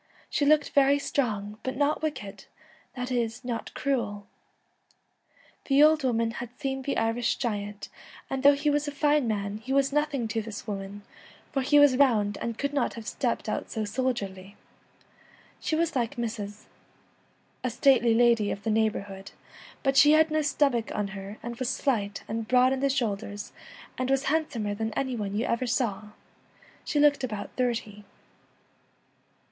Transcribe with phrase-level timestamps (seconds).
[0.31, 2.45] She looked 'very strong, but not wicked,'
[2.95, 4.25] that is, not cruel.
[5.65, 7.87] The old woman had seen the Irish giant,
[8.27, 11.03] and 'though he was a fine man,' he was nothing to this woman,'
[11.51, 14.55] for he was round, and could not have stepped out so sol dierly;'
[15.03, 15.03] ■
[15.59, 16.67] she was like Mrs.' a 97 h
[17.65, 19.29] The stately lady of the neighbourhood,'
[19.83, 22.79] but Celtic Twilight, she had no stomach on her, and was slight and broad in
[22.79, 23.53] the shoulders,
[23.99, 26.05] and was hand somer than any one you ever saw;
[26.83, 28.03] she looked about thirty.'